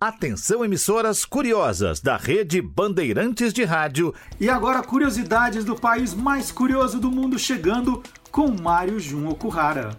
[0.00, 4.14] Atenção, emissoras curiosas da rede Bandeirantes de Rádio.
[4.38, 9.98] E agora, curiosidades do país mais curioso do mundo chegando com Mário Jun Okuhara.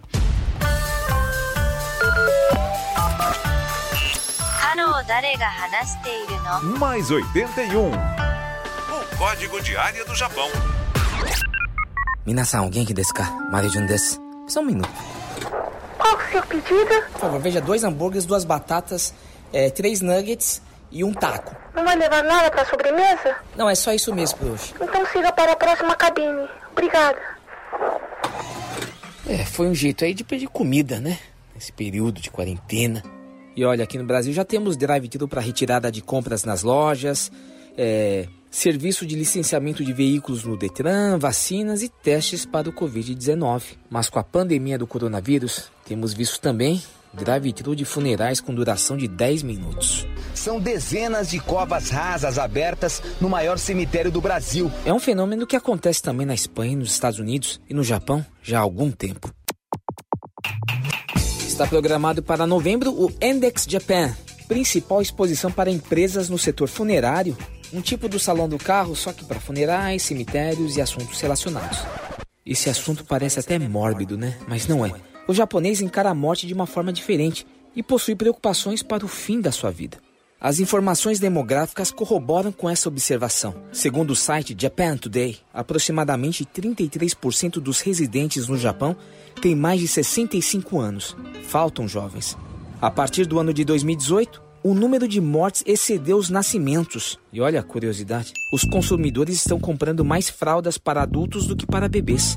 [6.80, 7.92] Mais 81.
[7.92, 10.48] O código de área do Japão.
[12.26, 13.30] Minasan, genki desu ka?
[13.52, 14.18] Mário Jun desu.
[14.48, 14.90] Só um minuto.
[15.98, 17.02] Qual o seu pedido?
[17.12, 19.14] Por favor, veja dois hambúrgueres, duas batatas
[19.54, 20.62] é, três nuggets
[20.92, 21.56] e um taco.
[21.76, 23.36] Não vai levar nada para sobremesa?
[23.56, 24.74] Não, é só isso mesmo por hoje.
[24.82, 26.48] Então siga para a próxima cabine.
[26.72, 27.18] Obrigada.
[29.28, 31.20] É, foi um jeito aí de pedir comida, né?
[31.54, 33.04] Nesse período de quarentena.
[33.56, 37.32] E olha, aqui no Brasil já temos drive-thru para retirada de compras nas lojas,
[37.78, 43.78] é, serviço de licenciamento de veículos no Detran, vacinas e testes para o Covid-19.
[43.90, 46.82] Mas com a pandemia do coronavírus, temos visto também
[47.14, 50.08] drive-thru de funerais com duração de 10 minutos.
[50.34, 54.72] São dezenas de covas rasas abertas no maior cemitério do Brasil.
[54.86, 58.60] É um fenômeno que acontece também na Espanha, nos Estados Unidos e no Japão já
[58.60, 59.34] há algum tempo.
[61.48, 64.16] Está programado para novembro o Index Japan,
[64.48, 67.38] principal exposição para empresas no setor funerário,
[67.74, 71.80] um tipo do salão do carro, só que para funerais, cemitérios e assuntos relacionados.
[72.46, 74.38] Esse assunto parece até mórbido, né?
[74.48, 74.94] Mas não é
[75.30, 79.40] o japonês encara a morte de uma forma diferente e possui preocupações para o fim
[79.40, 80.00] da sua vida.
[80.42, 83.54] As informações demográficas corroboram com essa observação.
[83.72, 88.98] Segundo o site Japan Today, aproximadamente 33% dos residentes no Japão
[89.40, 91.16] têm mais de 65 anos.
[91.44, 92.36] Faltam jovens.
[92.82, 97.20] A partir do ano de 2018, o número de mortes excedeu os nascimentos.
[97.32, 101.88] E olha a curiosidade: os consumidores estão comprando mais fraldas para adultos do que para
[101.88, 102.36] bebês.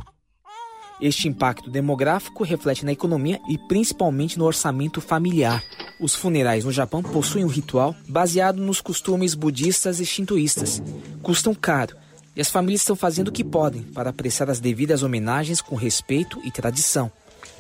[1.02, 5.64] Este impacto demográfico reflete na economia e principalmente no orçamento familiar.
[6.00, 10.82] Os funerais no Japão possuem um ritual baseado nos costumes budistas e shintoístas.
[11.22, 11.96] Custam caro
[12.36, 16.42] e as famílias estão fazendo o que podem para prestar as devidas homenagens com respeito
[16.44, 17.12] e tradição.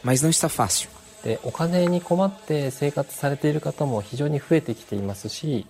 [0.04, 0.90] Mas não está fácil.
[1.24, 5.66] でお金に困って生活されている方も非常に増えてきていますし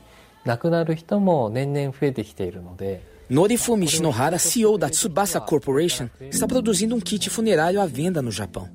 [0.45, 3.01] 亡くなる人も年々増えてきているので
[3.32, 8.68] Norifumi Shinohara, CEO da Tsubasa Corporation, está produzindo um kit funerário à venda no Japão.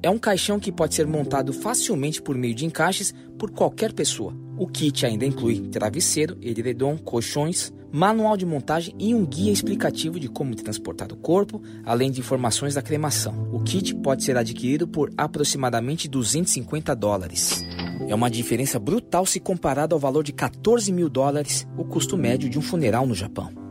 [0.00, 4.32] É um caixão que pode ser montado facilmente por meio de encaixes por qualquer pessoa.
[4.56, 10.28] O kit ainda inclui travesseiro, edredom, colchões, manual de montagem e um guia explicativo de
[10.28, 13.48] como transportar o corpo, além de informações da cremação.
[13.52, 17.60] O kit pode ser adquirido por aproximadamente 250 dólares.
[18.06, 22.48] É uma diferença brutal se comparado ao valor de 14 mil dólares, o custo médio
[22.48, 23.65] de um funeral no Japão.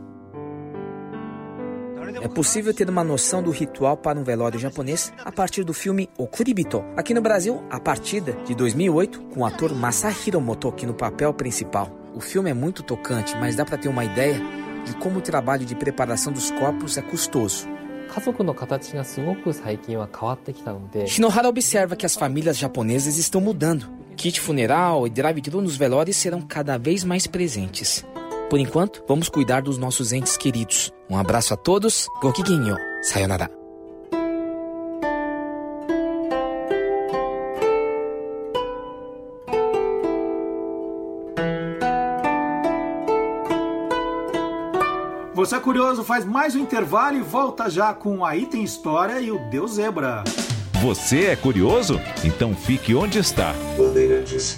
[2.20, 6.08] É possível ter uma noção do ritual para um velório japonês a partir do filme
[6.16, 6.84] Okuribito.
[6.96, 11.90] Aqui no Brasil, A Partida, de 2008, com o ator Masahiro Motoki no papel principal.
[12.14, 14.40] O filme é muito tocante, mas dá para ter uma ideia
[14.84, 17.68] de como o trabalho de preparação dos corpos é custoso.
[21.06, 23.90] Shinohara observa que as famílias japonesas estão mudando.
[24.16, 28.04] Kit funeral e drive-thru nos velórios serão cada vez mais presentes.
[28.48, 30.92] Por enquanto, vamos cuidar dos nossos entes queridos.
[31.10, 32.06] Um abraço a todos.
[32.22, 32.76] Gokigenyo.
[33.02, 33.50] Sayonara.
[45.34, 49.30] Você é curioso, faz mais um intervalo e volta já com a Item História e
[49.30, 50.24] o Deus Zebra.
[50.80, 52.00] Você é curioso?
[52.24, 53.52] Então fique onde está.
[53.76, 54.56] Bandeirantes